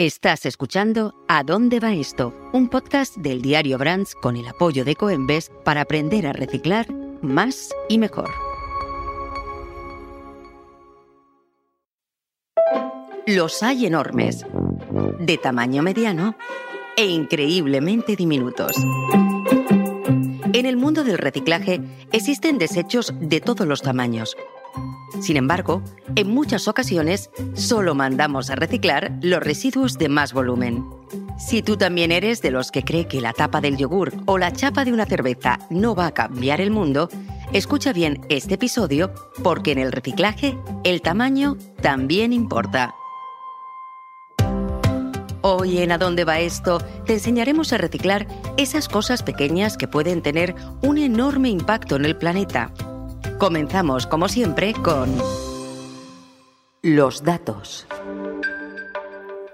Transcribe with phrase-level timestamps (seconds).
[0.00, 2.34] Estás escuchando ¿A dónde va esto?
[2.54, 7.68] Un podcast del diario Brands con el apoyo de Coembes para aprender a reciclar más
[7.86, 8.30] y mejor.
[13.26, 14.46] Los hay enormes,
[15.18, 16.34] de tamaño mediano
[16.96, 18.78] e increíblemente diminutos.
[20.54, 24.34] En el mundo del reciclaje existen desechos de todos los tamaños
[25.18, 25.82] sin embargo,
[26.16, 30.84] en muchas ocasiones solo mandamos a reciclar los residuos de más volumen.
[31.38, 34.52] Si tú también eres de los que cree que la tapa del yogur o la
[34.52, 37.08] chapa de una cerveza no va a cambiar el mundo,
[37.52, 42.94] escucha bien este episodio porque en el reciclaje el tamaño también importa.
[45.42, 48.26] Hoy en A dónde va esto te enseñaremos a reciclar
[48.58, 52.70] esas cosas pequeñas que pueden tener un enorme impacto en el planeta
[53.40, 55.16] Comenzamos, como siempre, con
[56.82, 57.86] los datos.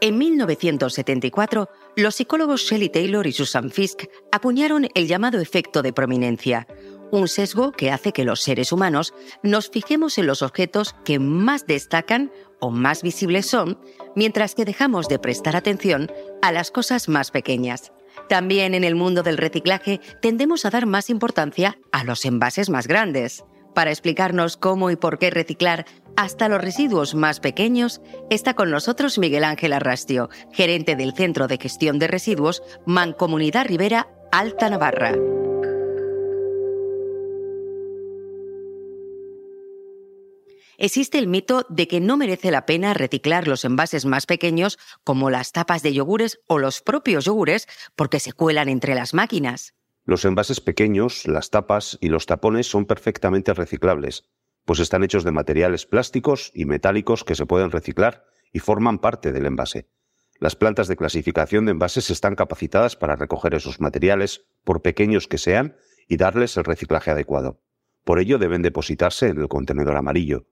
[0.00, 6.66] En 1974, los psicólogos Shelley Taylor y Susan Fisk acuñaron el llamado efecto de prominencia,
[7.10, 11.66] un sesgo que hace que los seres humanos nos fijemos en los objetos que más
[11.66, 13.78] destacan o más visibles son,
[14.16, 16.10] mientras que dejamos de prestar atención
[16.40, 17.92] a las cosas más pequeñas.
[18.30, 22.86] También en el mundo del reciclaje tendemos a dar más importancia a los envases más
[22.86, 23.44] grandes.
[23.74, 25.84] Para explicarnos cómo y por qué reciclar
[26.16, 31.58] hasta los residuos más pequeños, está con nosotros Miguel Ángel Arrastio, gerente del Centro de
[31.58, 35.14] Gestión de Residuos Mancomunidad Rivera, Alta Navarra.
[40.76, 45.30] Existe el mito de que no merece la pena reciclar los envases más pequeños como
[45.30, 49.74] las tapas de yogures o los propios yogures porque se cuelan entre las máquinas.
[50.06, 54.24] Los envases pequeños, las tapas y los tapones son perfectamente reciclables,
[54.66, 59.32] pues están hechos de materiales plásticos y metálicos que se pueden reciclar y forman parte
[59.32, 59.88] del envase.
[60.38, 65.38] Las plantas de clasificación de envases están capacitadas para recoger esos materiales, por pequeños que
[65.38, 67.62] sean, y darles el reciclaje adecuado.
[68.04, 70.46] Por ello deben depositarse en el contenedor amarillo.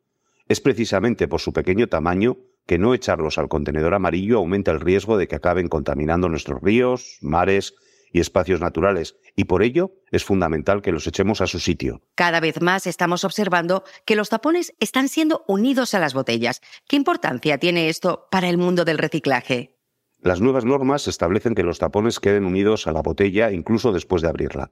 [0.48, 5.18] Es precisamente por su pequeño tamaño que no echarlos al contenedor amarillo aumenta el riesgo
[5.18, 7.74] de que acaben contaminando nuestros ríos, mares
[8.12, 12.02] y espacios naturales, y por ello es fundamental que los echemos a su sitio.
[12.14, 16.60] Cada vez más estamos observando que los tapones están siendo unidos a las botellas.
[16.86, 19.78] ¿Qué importancia tiene esto para el mundo del reciclaje?
[20.20, 24.28] Las nuevas normas establecen que los tapones queden unidos a la botella incluso después de
[24.28, 24.70] abrirla.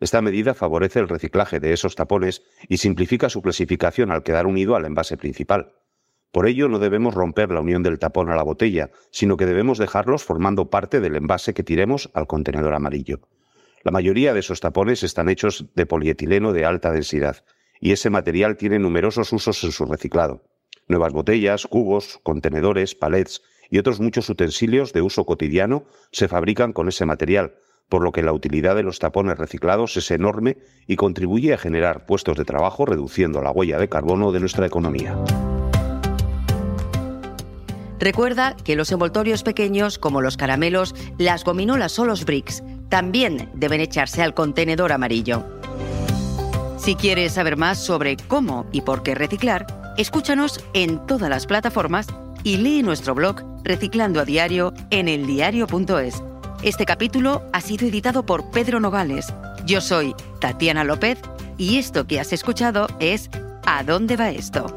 [0.00, 4.74] Esta medida favorece el reciclaje de esos tapones y simplifica su clasificación al quedar unido
[4.74, 5.76] al envase principal.
[6.32, 9.76] Por ello no debemos romper la unión del tapón a la botella, sino que debemos
[9.76, 13.20] dejarlos formando parte del envase que tiremos al contenedor amarillo.
[13.84, 17.44] La mayoría de esos tapones están hechos de polietileno de alta densidad,
[17.80, 20.42] y ese material tiene numerosos usos en su reciclado.
[20.88, 26.88] Nuevas botellas, cubos, contenedores, palets y otros muchos utensilios de uso cotidiano se fabrican con
[26.88, 27.56] ese material,
[27.90, 30.56] por lo que la utilidad de los tapones reciclados es enorme
[30.86, 35.14] y contribuye a generar puestos de trabajo reduciendo la huella de carbono de nuestra economía.
[38.02, 43.80] Recuerda que los envoltorios pequeños, como los caramelos, las gominolas o los bricks, también deben
[43.80, 45.44] echarse al contenedor amarillo.
[46.78, 52.08] Si quieres saber más sobre cómo y por qué reciclar, escúchanos en todas las plataformas
[52.42, 56.24] y lee nuestro blog Reciclando a Diario en eldiario.es.
[56.64, 59.32] Este capítulo ha sido editado por Pedro Nogales.
[59.64, 61.20] Yo soy Tatiana López
[61.56, 63.30] y esto que has escuchado es
[63.64, 64.76] ¿A dónde va esto?